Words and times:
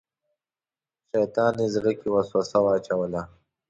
شیطان 1.09 1.53
یې 1.61 1.67
زړه 1.75 1.91
کې 1.99 2.07
وسوسه 2.15 2.57
واچوله. 2.63 3.21